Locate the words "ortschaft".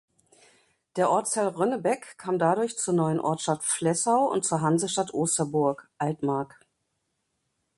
3.19-3.63